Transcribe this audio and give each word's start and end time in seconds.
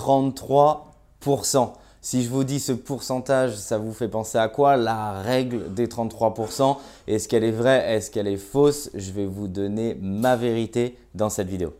33%. 0.00 1.72
Si 2.02 2.24
je 2.24 2.30
vous 2.30 2.44
dis 2.44 2.60
ce 2.60 2.72
pourcentage, 2.72 3.56
ça 3.56 3.76
vous 3.76 3.92
fait 3.92 4.08
penser 4.08 4.38
à 4.38 4.48
quoi? 4.48 4.78
La 4.78 5.20
règle 5.20 5.74
des 5.74 5.86
33%. 5.86 6.78
Est-ce 7.06 7.28
qu'elle 7.28 7.44
est 7.44 7.50
vraie? 7.50 7.94
Est-ce 7.94 8.10
qu'elle 8.10 8.28
est 8.28 8.38
fausse? 8.38 8.88
Je 8.94 9.12
vais 9.12 9.26
vous 9.26 9.48
donner 9.48 9.98
ma 10.00 10.36
vérité 10.36 10.96
dans 11.14 11.28
cette 11.28 11.48
vidéo. 11.48 11.74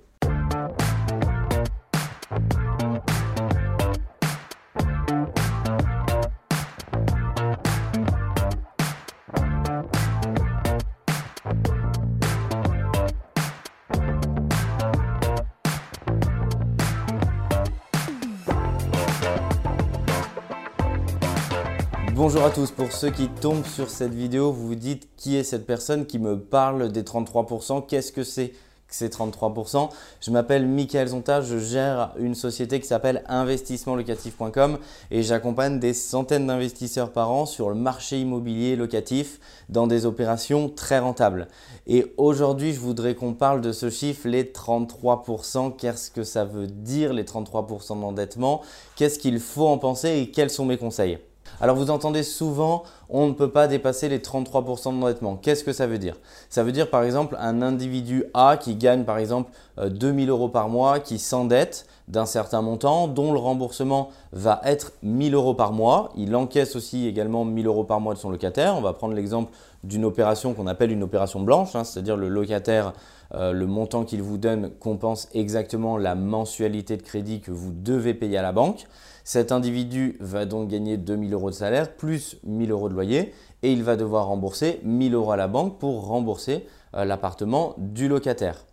Bonjour 22.23 22.45
à 22.45 22.51
tous, 22.51 22.71
pour 22.71 22.93
ceux 22.93 23.09
qui 23.09 23.29
tombent 23.29 23.65
sur 23.65 23.89
cette 23.89 24.13
vidéo, 24.13 24.53
vous 24.53 24.67
vous 24.69 24.75
dites 24.75 25.09
qui 25.17 25.37
est 25.37 25.43
cette 25.43 25.65
personne 25.65 26.05
qui 26.05 26.19
me 26.19 26.39
parle 26.39 26.93
des 26.93 27.03
33%, 27.03 27.87
qu'est-ce 27.87 28.13
que 28.13 28.25
c'est 28.25 28.49
que 28.49 28.95
ces 28.95 29.09
33% 29.09 29.89
Je 30.21 30.31
m'appelle 30.31 30.67
Michael 30.67 31.09
Zonta, 31.09 31.41
je 31.41 31.57
gère 31.57 32.13
une 32.19 32.35
société 32.35 32.79
qui 32.79 32.87
s'appelle 32.87 33.25
investissementlocatif.com 33.27 34.77
et 35.11 35.23
j'accompagne 35.23 35.81
des 35.81 35.95
centaines 35.95 36.47
d'investisseurs 36.47 37.11
par 37.11 37.31
an 37.31 37.47
sur 37.47 37.71
le 37.71 37.75
marché 37.75 38.21
immobilier 38.21 38.77
locatif 38.77 39.41
dans 39.71 39.87
des 39.87 40.05
opérations 40.05 40.69
très 40.69 40.99
rentables. 40.99 41.49
Et 41.87 42.13
aujourd'hui, 42.19 42.75
je 42.75 42.81
voudrais 42.81 43.15
qu'on 43.15 43.33
parle 43.33 43.63
de 43.63 43.73
ce 43.73 43.89
chiffre, 43.89 44.29
les 44.29 44.45
33%, 44.45 45.75
qu'est-ce 45.75 46.11
que 46.11 46.25
ça 46.25 46.45
veut 46.45 46.67
dire 46.67 47.15
les 47.15 47.25
33% 47.25 47.99
d'endettement, 47.99 48.61
qu'est-ce 48.97 49.19
qu'il 49.19 49.41
faut 49.41 49.69
en 49.69 49.79
penser 49.79 50.19
et 50.19 50.31
quels 50.31 50.51
sont 50.51 50.67
mes 50.67 50.77
conseils? 50.77 51.19
Alors 51.61 51.77
vous 51.77 51.91
entendez 51.91 52.23
souvent, 52.23 52.85
on 53.11 53.27
ne 53.27 53.33
peut 53.33 53.51
pas 53.51 53.67
dépasser 53.67 54.09
les 54.09 54.19
33% 54.19 54.99
d'endettement. 54.99 55.37
Qu'est-ce 55.37 55.63
que 55.63 55.73
ça 55.73 55.87
veut 55.87 55.99
dire? 55.99 56.17
Ça 56.49 56.63
veut 56.63 56.73
dire 56.73 56.89
par 56.89 57.03
exemple 57.03 57.37
un 57.39 57.61
individu 57.61 58.25
A 58.33 58.57
qui 58.57 58.77
gagne 58.77 59.05
par 59.05 59.19
exemple 59.19 59.51
2000 59.79 60.29
euh, 60.29 60.33
euros 60.33 60.49
par 60.49 60.69
mois, 60.69 61.01
qui 61.01 61.19
s'endette 61.19 61.87
d'un 62.09 62.27
certain 62.27 62.63
montant, 62.63 63.09
dont 63.09 63.33
le 63.33 63.39
remboursement 63.39 64.11
va 64.33 64.61
être 64.65 64.93
1000 65.03 65.35
euros 65.35 65.55
par 65.55 65.73
mois. 65.73 66.13
Il 66.17 66.35
encaisse 66.35 66.77
aussi 66.77 67.07
également 67.07 67.45
1000 67.45 67.67
euros 67.67 67.85
par 67.85 68.01
mois 68.01 68.15
de 68.15 68.19
son 68.19 68.31
locataire. 68.31 68.75
On 68.77 68.81
va 68.81 68.93
prendre 68.93 69.15
l'exemple 69.15 69.53
d'une 69.85 70.05
opération 70.05 70.55
qu'on 70.55 70.67
appelle 70.67 70.91
une 70.91 71.03
opération 71.03 71.41
blanche, 71.41 71.75
hein, 71.77 71.85
c'est-à-dire 71.85 72.17
le 72.17 72.29
locataire, 72.29 72.93
euh, 73.35 73.53
le 73.53 73.67
montant 73.67 74.05
qu'il 74.05 74.23
vous 74.23 74.39
donne 74.39 74.71
compense 74.81 75.29
exactement 75.35 75.99
la 75.99 76.15
mensualité 76.15 76.97
de 76.97 77.03
crédit 77.03 77.41
que 77.41 77.51
vous 77.51 77.73
devez 77.73 78.15
payer 78.15 78.39
à 78.39 78.43
la 78.43 78.53
banque. 78.53 78.87
Cet 79.33 79.53
individu 79.53 80.17
va 80.19 80.45
donc 80.45 80.67
gagner 80.67 80.97
2000 80.97 81.35
euros 81.35 81.51
de 81.51 81.55
salaire 81.55 81.95
plus 81.95 82.39
1000 82.43 82.73
euros 82.73 82.89
de 82.89 82.95
loyer 82.95 83.33
et 83.63 83.73
il 83.73 83.85
va 83.85 83.95
devoir 83.95 84.27
rembourser 84.27 84.81
1000 84.83 85.15
euros 85.15 85.31
à 85.31 85.37
la 85.37 85.47
banque 85.47 85.79
pour 85.79 86.05
rembourser 86.09 86.67
euh, 86.97 87.05
l'appartement 87.05 87.77
du 87.79 88.09
locataire. 88.09 88.65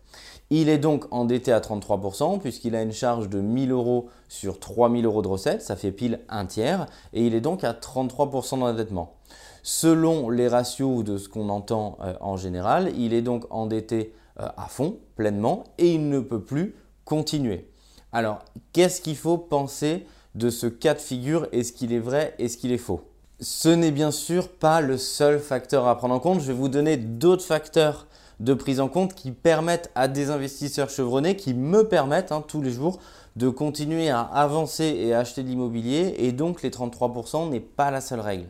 Il 0.50 0.68
est 0.70 0.80
donc 0.80 1.06
endetté 1.12 1.52
à 1.52 1.60
33% 1.60 2.40
puisqu'il 2.40 2.76
a 2.76 2.82
une 2.82 2.92
charge 2.92 3.30
de 3.30 3.40
1000 3.40 3.72
euros 3.72 4.10
sur 4.30 4.60
3000 4.60 5.06
euros 5.06 5.22
de 5.22 5.28
recettes, 5.28 5.62
ça 5.62 5.76
fait 5.76 5.92
pile 5.92 6.22
un 6.28 6.48
tiers, 6.48 6.88
et 7.14 7.28
il 7.28 7.36
est 7.36 7.42
donc 7.42 7.64
à 7.64 7.74
33% 7.74 8.58
d'endettement. 8.58 9.14
Selon 9.62 10.32
les 10.32 10.48
ratios 10.48 11.04
de 11.04 11.20
ce 11.20 11.30
qu'on 11.30 11.50
entend 11.50 12.00
euh, 12.02 12.16
en 12.20 12.36
général, 12.36 12.92
il 12.98 13.14
est 13.14 13.22
donc 13.22 13.46
endetté 13.52 14.12
euh, 14.40 14.48
à 14.58 14.66
fond, 14.70 14.98
pleinement, 15.18 15.66
et 15.78 15.94
il 15.94 16.10
ne 16.10 16.20
peut 16.20 16.42
plus 16.42 16.74
continuer. 17.06 17.70
Alors, 18.12 18.40
qu'est-ce 18.74 19.02
qu'il 19.02 19.18
faut 19.18 19.38
penser 19.38 20.08
de 20.38 20.52
ce 20.52 20.68
cas 20.68 20.94
de 20.94 21.00
figure 21.00 21.48
Est-ce 21.52 21.74
qu'il 21.74 21.92
est 21.92 22.00
vrai 22.00 22.36
Est-ce 22.38 22.58
qu'il 22.58 22.72
est 22.72 22.78
faux? 22.78 23.02
Ce 23.40 23.70
n'est 23.70 23.92
bien 23.92 24.12
sûr 24.12 24.50
pas 24.50 24.82
le 24.82 24.98
seul 24.98 25.40
facteur 25.40 25.88
à 25.88 25.98
prendre 25.98 26.14
en 26.14 26.20
compte. 26.20 26.42
Je 26.42 26.48
vais 26.48 26.54
vous 26.54 26.70
donner 26.70 26.96
d'autres 26.96 27.44
facteurs 27.44 28.08
de 28.40 28.54
prise 28.54 28.80
en 28.80 28.88
compte 28.88 29.16
qui 29.16 29.32
permettent 29.32 29.90
à 29.96 30.08
des 30.08 30.30
investisseurs 30.30 30.92
chevronnés, 30.92 31.36
qui 31.36 31.56
me 31.56 31.88
permettent 31.88 32.32
hein, 32.32 32.44
tous 32.48 32.62
les 32.62 32.70
jours 32.70 33.00
de 33.36 33.50
continuer 33.50 34.10
à 34.10 34.22
avancer 34.22 34.86
et 34.86 35.14
à 35.14 35.20
acheter 35.20 35.42
de 35.42 35.48
l'immobilier. 35.48 36.14
Et 36.20 36.32
donc 36.32 36.62
les 36.62 36.70
33% 36.70 37.50
n'est 37.50 37.60
pas 37.60 37.90
la 37.90 38.02
seule 38.02 38.20
règle. 38.20 38.48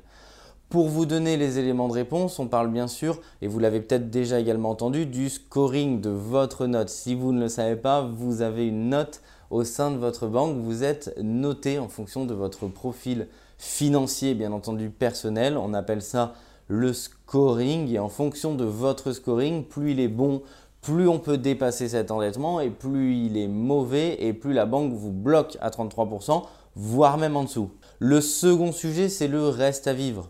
Pour 0.69 0.89
vous 0.89 1.05
donner 1.05 1.37
les 1.37 1.57
éléments 1.57 1.87
de 1.87 1.93
réponse, 1.93 2.37
on 2.39 2.47
parle 2.47 2.69
bien 2.69 2.87
sûr, 2.87 3.21
et 3.41 3.47
vous 3.47 3.59
l'avez 3.59 3.79
peut-être 3.79 4.09
déjà 4.09 4.37
également 4.41 4.71
entendu, 4.71 5.05
du 5.05 5.29
scoring 5.29 6.01
de 6.01 6.09
votre 6.09 6.67
note. 6.67 6.89
Si 6.89 7.15
vous 7.15 7.31
ne 7.31 7.39
le 7.39 7.47
savez 7.47 7.77
pas, 7.77 8.01
vous 8.01 8.41
avez 8.41 8.67
une 8.67 8.89
note 8.89 9.21
au 9.49 9.63
sein 9.63 9.91
de 9.91 9.97
votre 9.97 10.27
banque. 10.27 10.57
Vous 10.57 10.83
êtes 10.83 11.15
noté 11.21 11.79
en 11.79 11.87
fonction 11.87 12.25
de 12.25 12.33
votre 12.33 12.67
profil 12.67 13.27
financier, 13.57 14.33
bien 14.33 14.51
entendu 14.51 14.89
personnel. 14.89 15.57
On 15.57 15.73
appelle 15.73 16.01
ça 16.01 16.33
le 16.67 16.93
scoring. 16.93 17.89
Et 17.91 17.99
en 17.99 18.09
fonction 18.09 18.55
de 18.55 18.65
votre 18.65 19.11
scoring, 19.11 19.63
plus 19.63 19.91
il 19.91 19.99
est 19.99 20.07
bon, 20.07 20.41
plus 20.81 21.07
on 21.07 21.19
peut 21.19 21.37
dépasser 21.37 21.89
cet 21.89 22.11
endettement 22.11 22.59
et 22.59 22.69
plus 22.69 23.15
il 23.15 23.37
est 23.37 23.47
mauvais 23.47 24.17
et 24.23 24.33
plus 24.33 24.53
la 24.53 24.65
banque 24.65 24.93
vous 24.93 25.11
bloque 25.11 25.57
à 25.59 25.69
33%, 25.69 26.43
voire 26.75 27.17
même 27.17 27.35
en 27.35 27.43
dessous. 27.43 27.71
Le 27.99 28.21
second 28.21 28.71
sujet, 28.71 29.09
c'est 29.09 29.27
le 29.27 29.47
reste 29.47 29.87
à 29.87 29.93
vivre. 29.93 30.29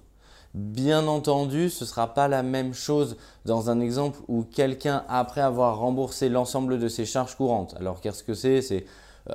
Bien 0.54 1.06
entendu, 1.08 1.70
ce 1.70 1.84
ne 1.84 1.88
sera 1.88 2.14
pas 2.14 2.28
la 2.28 2.42
même 2.42 2.74
chose 2.74 3.18
dans 3.46 3.70
un 3.70 3.80
exemple 3.80 4.20
où 4.28 4.44
quelqu'un, 4.44 5.04
après 5.10 5.42
avoir 5.42 5.78
remboursé 5.78 6.30
l'ensemble 6.30 6.80
de 6.80 6.88
ses 6.88 7.06
charges 7.06 7.36
courantes, 7.36 7.76
alors 7.78 8.02
qu'est-ce 8.02 8.24
que 8.24 8.34
c'est? 8.34 8.62
C'est 8.62 8.86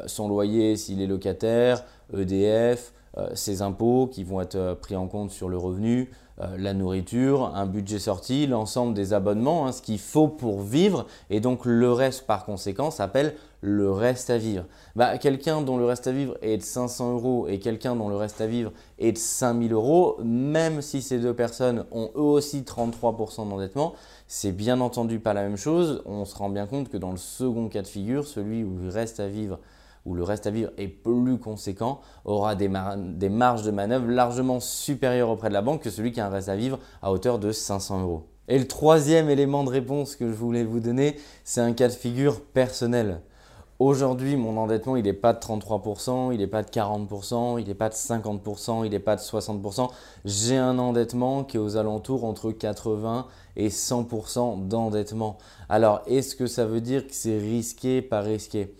son 0.06 0.28
loyer 0.28 0.76
s'il 0.76 1.00
est 1.00 1.06
locataire, 1.06 1.84
EDF, 2.16 2.92
euh, 3.18 3.28
ses 3.34 3.60
impôts 3.60 4.06
qui 4.06 4.24
vont 4.24 4.40
être 4.40 4.54
euh, 4.54 4.74
pris 4.74 4.96
en 4.96 5.06
compte 5.06 5.30
sur 5.30 5.48
le 5.48 5.58
revenu, 5.58 6.10
la 6.56 6.74
nourriture, 6.74 7.52
un 7.54 7.66
budget 7.66 8.00
sorti, 8.00 8.48
l'ensemble 8.48 8.94
des 8.94 9.12
abonnements, 9.12 9.66
hein, 9.66 9.70
ce 9.70 9.80
qu'il 9.80 10.00
faut 10.00 10.26
pour 10.26 10.60
vivre, 10.60 11.06
et 11.30 11.38
donc 11.38 11.64
le 11.64 11.92
reste 11.92 12.26
par 12.26 12.44
conséquent 12.44 12.90
s'appelle 12.90 13.36
le 13.60 13.92
reste 13.92 14.28
à 14.28 14.38
vivre. 14.38 14.64
Bah, 14.96 15.16
quelqu'un 15.18 15.62
dont 15.62 15.78
le 15.78 15.84
reste 15.84 16.08
à 16.08 16.12
vivre 16.12 16.36
est 16.42 16.56
de 16.56 16.62
500 16.62 17.12
euros 17.12 17.46
et 17.48 17.60
quelqu'un 17.60 17.94
dont 17.94 18.08
le 18.08 18.16
reste 18.16 18.40
à 18.40 18.46
vivre 18.46 18.72
est 18.98 19.12
de 19.12 19.18
5000 19.18 19.72
euros, 19.72 20.16
même 20.24 20.82
si 20.82 21.00
ces 21.00 21.20
deux 21.20 21.32
personnes 21.32 21.84
ont 21.92 22.10
eux 22.16 22.20
aussi 22.20 22.62
33% 22.62 23.48
d'endettement, 23.48 23.94
c'est 24.26 24.52
bien 24.52 24.80
entendu 24.80 25.20
pas 25.20 25.32
la 25.32 25.42
même 25.42 25.56
chose. 25.56 26.02
On 26.06 26.24
se 26.24 26.34
rend 26.34 26.50
bien 26.50 26.66
compte 26.66 26.88
que 26.88 26.96
dans 26.96 27.12
le 27.12 27.18
second 27.18 27.68
cas 27.68 27.82
de 27.82 27.86
figure, 27.86 28.26
celui 28.26 28.64
où 28.64 28.80
il 28.82 28.88
reste 28.88 29.20
à 29.20 29.28
vivre 29.28 29.60
où 30.04 30.14
le 30.14 30.22
reste 30.22 30.46
à 30.46 30.50
vivre 30.50 30.70
est 30.76 30.88
plus 30.88 31.38
conséquent, 31.38 32.00
aura 32.24 32.54
des, 32.54 32.68
marges 32.68 33.62
de 33.62 33.70
manœuvre 33.70 34.08
largement 34.08 34.60
supérieures 34.60 35.30
auprès 35.30 35.48
de 35.48 35.54
la 35.54 35.62
banque 35.62 35.82
que 35.82 35.90
celui 35.90 36.12
qui 36.12 36.20
a 36.20 36.26
un 36.26 36.30
reste 36.30 36.48
à 36.48 36.56
vivre 36.56 36.78
à 37.02 37.12
hauteur 37.12 37.38
de 37.38 37.52
500 37.52 38.02
euros. 38.02 38.26
Et 38.48 38.58
le 38.58 38.66
troisième 38.66 39.30
élément 39.30 39.64
de 39.64 39.70
réponse 39.70 40.16
que 40.16 40.28
je 40.28 40.34
voulais 40.34 40.64
vous 40.64 40.80
donner, 40.80 41.16
c'est 41.44 41.60
un 41.60 41.72
cas 41.72 41.88
de 41.88 41.92
figure 41.92 42.40
personnel. 42.40 43.20
Aujourd'hui, 43.78 44.36
mon 44.36 44.58
endettement, 44.58 44.94
il 44.94 45.04
n'est 45.04 45.12
pas 45.12 45.32
de 45.32 45.40
33%, 45.40 46.32
il 46.32 46.38
n'est 46.38 46.46
pas 46.46 46.62
de 46.62 46.68
40%, 46.68 47.58
il 47.60 47.66
n'est 47.66 47.74
pas 47.74 47.88
de 47.88 47.94
50%, 47.94 48.84
il 48.84 48.90
n'est 48.92 49.00
pas 49.00 49.16
de 49.16 49.20
60%. 49.20 49.90
J'ai 50.24 50.56
un 50.56 50.78
endettement 50.78 51.42
qui 51.42 51.56
est 51.56 51.60
aux 51.60 51.76
alentours 51.76 52.24
entre 52.24 52.52
80 52.52 53.26
et 53.56 53.70
100% 53.70 54.68
d'endettement. 54.68 55.38
Alors, 55.68 56.02
est-ce 56.06 56.36
que 56.36 56.46
ça 56.46 56.64
veut 56.64 56.80
dire 56.80 57.08
que 57.08 57.12
c'est 57.14 57.38
risqué, 57.38 58.02
pas 58.02 58.20
risqué? 58.20 58.72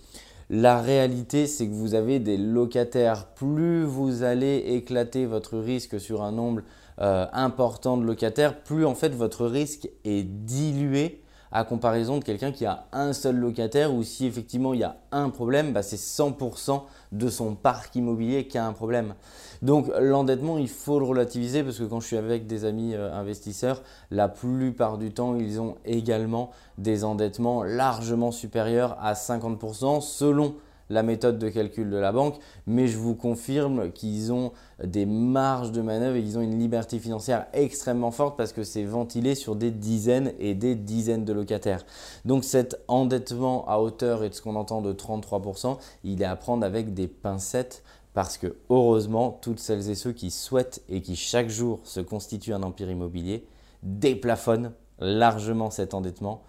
La 0.53 0.83
réalité, 0.83 1.47
c'est 1.47 1.67
que 1.67 1.73
vous 1.73 1.95
avez 1.95 2.21
des 2.21 2.37
locataires. 2.37 3.25
Plus 3.35 3.85
vous 3.85 4.23
allez 4.23 4.59
éclater 4.59 5.25
votre 5.25 5.57
risque 5.57 5.99
sur 5.99 6.23
un 6.23 6.31
nombre 6.31 6.61
euh, 7.01 7.25
important 7.33 7.97
de 7.97 8.05
locataires, 8.05 8.63
plus 8.63 8.85
en 8.85 8.95
fait 8.95 9.15
votre 9.15 9.47
risque 9.47 9.89
est 10.05 10.25
dilué 10.25 11.22
à 11.53 11.65
comparaison 11.65 12.19
de 12.19 12.25
quelqu'un 12.25 12.51
qui 12.51 12.65
a 12.67 12.87
un 12.93 13.13
seul 13.13 13.37
locataire 13.37 13.93
ou 13.93 14.03
si 14.03 14.27
effectivement 14.27 14.75
il 14.75 14.81
y 14.81 14.85
a 14.85 14.97
un 15.13 15.29
problème, 15.31 15.73
bah, 15.73 15.83
c'est 15.83 15.97
100% 15.97 16.83
de 17.13 17.29
son 17.29 17.55
parc 17.55 17.95
immobilier 17.95 18.47
qui 18.47 18.59
a 18.59 18.67
un 18.67 18.73
problème. 18.73 19.15
Donc 19.61 19.91
l'endettement, 20.01 20.59
il 20.59 20.69
faut 20.69 20.99
le 20.99 21.05
relativiser 21.05 21.63
parce 21.63 21.79
que 21.79 21.85
quand 21.85 22.01
je 22.01 22.07
suis 22.07 22.17
avec 22.17 22.47
des 22.47 22.65
amis 22.65 22.95
euh, 22.95 23.13
investisseurs, 23.13 23.83
la 24.11 24.29
plupart 24.29 24.99
du 24.99 25.13
temps, 25.13 25.37
ils 25.37 25.61
ont 25.61 25.77
également 25.85 26.51
des 26.79 27.05
endettements 27.05 27.63
largement 27.63 28.31
supérieurs 28.31 28.97
à 29.01 29.13
50% 29.13 30.01
selon 30.01 30.55
la 30.93 31.03
méthode 31.03 31.39
de 31.39 31.49
calcul 31.49 31.89
de 31.91 31.97
la 31.97 32.13
banque, 32.13 32.37
mais 32.67 32.87
je 32.87 32.99
vous 32.99 33.15
confirme 33.15 33.91
qu'ils 33.93 34.33
ont 34.33 34.53
des 34.85 35.07
marges 35.07 35.73
de 35.73 35.81
manœuvre 35.81 36.17
et 36.17 36.23
qu'ils 36.23 36.39
ont 36.39 36.43
une 36.43 36.59
liberté 36.59 36.99
financière 36.99 37.47
extrêmement 37.55 38.11
forte 38.11 38.37
parce 38.37 38.53
que 38.53 38.63
c'est 38.63 38.85
ventilé 38.85 39.35
sur 39.35 39.57
des 39.57 39.71
dizaines 39.71 40.33
et 40.39 40.55
des 40.55 40.75
dizaines 40.75 41.25
de 41.25 41.33
locataires. 41.33 41.85
Donc 42.25 42.45
cet 42.45 42.81
endettement 42.89 43.67
à 43.69 43.79
hauteur 43.79 44.23
et 44.23 44.29
de 44.29 44.35
ce 44.35 44.43
qu'on 44.43 44.57
entend 44.57 44.83
de 44.83 44.93
33%, 44.93 45.79
il 46.05 46.21
est 46.21 46.27
à 46.27 46.37
prendre 46.37 46.65
avec 46.65 46.93
des 46.93 47.09
pincettes 47.09 47.83
parce 48.13 48.37
que 48.37 48.57
heureusement, 48.69 49.39
toutes 49.41 49.59
celles 49.59 49.89
et 49.89 49.95
ceux 49.95 50.13
qui 50.13 50.31
souhaitent 50.31 50.83
et 50.91 51.01
qui 51.01 51.17
chaque 51.17 51.49
jour 51.49 51.81
se 51.85 52.01
constituent 52.01 52.53
un 52.53 52.63
empire 52.63 52.91
immobilier 52.91 53.47
déplafonnent 53.83 54.73
largement 54.99 55.71
cet 55.71 55.95
endettement 55.95 56.43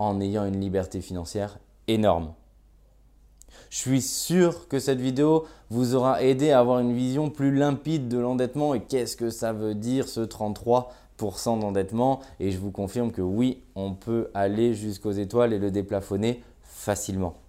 en 0.00 0.20
ayant 0.20 0.44
une 0.44 0.60
liberté 0.60 1.00
financière 1.00 1.58
énorme. 1.86 2.34
Je 3.70 3.78
suis 3.78 4.02
sûr 4.02 4.68
que 4.68 4.78
cette 4.78 5.00
vidéo 5.00 5.46
vous 5.70 5.94
aura 5.94 6.22
aidé 6.22 6.50
à 6.50 6.60
avoir 6.60 6.80
une 6.80 6.94
vision 6.94 7.30
plus 7.30 7.54
limpide 7.54 8.08
de 8.08 8.18
l'endettement 8.18 8.74
et 8.74 8.80
qu'est-ce 8.80 9.16
que 9.16 9.30
ça 9.30 9.52
veut 9.52 9.74
dire 9.74 10.08
ce 10.08 10.20
33% 10.20 11.60
d'endettement? 11.60 12.20
Et 12.40 12.50
je 12.50 12.58
vous 12.58 12.70
confirme 12.70 13.12
que 13.12 13.22
oui, 13.22 13.62
on 13.74 13.94
peut 13.94 14.30
aller 14.34 14.74
jusqu'aux 14.74 15.12
étoiles 15.12 15.52
et 15.52 15.58
le 15.58 15.70
déplafonner 15.70 16.42
facilement. 16.62 17.43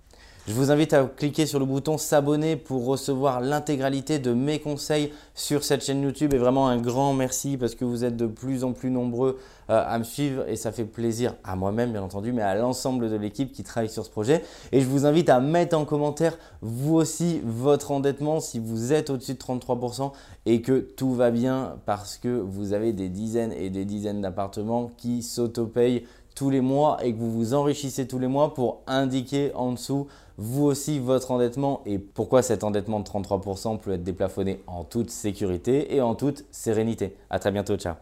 Je 0.47 0.53
vous 0.53 0.69
invite 0.69 0.93
à 0.93 1.05
cliquer 1.05 1.47
sur 1.47 1.57
le 1.57 1.65
bouton 1.65 1.97
s'abonner 1.97 2.55
pour 2.55 2.85
recevoir 2.85 3.41
l'intégralité 3.41 4.19
de 4.19 4.31
mes 4.31 4.59
conseils 4.59 5.11
sur 5.33 5.63
cette 5.63 5.83
chaîne 5.83 6.03
YouTube. 6.03 6.35
Et 6.35 6.37
vraiment 6.37 6.67
un 6.67 6.77
grand 6.77 7.13
merci 7.13 7.57
parce 7.57 7.73
que 7.73 7.83
vous 7.83 8.03
êtes 8.03 8.15
de 8.15 8.27
plus 8.27 8.63
en 8.63 8.71
plus 8.71 8.91
nombreux 8.91 9.39
euh, 9.71 9.83
à 9.83 9.97
me 9.97 10.03
suivre 10.03 10.47
et 10.47 10.55
ça 10.55 10.71
fait 10.71 10.85
plaisir 10.85 11.33
à 11.43 11.55
moi-même 11.55 11.93
bien 11.93 12.03
entendu, 12.03 12.31
mais 12.31 12.43
à 12.43 12.53
l'ensemble 12.53 13.09
de 13.09 13.15
l'équipe 13.15 13.51
qui 13.53 13.63
travaille 13.63 13.89
sur 13.89 14.05
ce 14.05 14.11
projet. 14.11 14.43
Et 14.71 14.81
je 14.81 14.85
vous 14.85 15.07
invite 15.07 15.29
à 15.29 15.39
mettre 15.39 15.75
en 15.75 15.83
commentaire 15.83 16.37
vous 16.61 16.93
aussi 16.93 17.41
votre 17.43 17.89
endettement 17.89 18.39
si 18.39 18.59
vous 18.59 18.93
êtes 18.93 19.09
au-dessus 19.09 19.33
de 19.33 19.39
33% 19.39 20.11
et 20.45 20.61
que 20.61 20.77
tout 20.77 21.15
va 21.15 21.31
bien 21.31 21.77
parce 21.87 22.17
que 22.17 22.27
vous 22.27 22.73
avez 22.73 22.93
des 22.93 23.09
dizaines 23.09 23.51
et 23.53 23.71
des 23.71 23.83
dizaines 23.85 24.21
d'appartements 24.21 24.91
qui 24.95 25.23
s'autopayent 25.23 26.05
tous 26.35 26.49
les 26.49 26.61
mois 26.61 26.97
et 27.03 27.13
que 27.13 27.17
vous 27.17 27.31
vous 27.31 27.53
enrichissez 27.53 28.07
tous 28.07 28.19
les 28.19 28.27
mois 28.27 28.53
pour 28.53 28.81
indiquer 28.85 29.51
en 29.55 29.71
dessous 29.71 30.07
vous 30.37 30.65
aussi 30.65 30.99
votre 30.99 31.31
endettement 31.31 31.81
et 31.85 31.97
pourquoi 31.97 32.41
cet 32.41 32.63
endettement 32.63 32.99
de 32.99 33.05
33% 33.05 33.79
peut 33.79 33.93
être 33.93 34.03
déplafonné 34.03 34.61
en 34.67 34.83
toute 34.83 35.09
sécurité 35.09 35.95
et 35.95 36.01
en 36.01 36.15
toute 36.15 36.45
sérénité. 36.51 37.15
À 37.29 37.39
très 37.39 37.51
bientôt, 37.51 37.77
ciao 37.77 37.95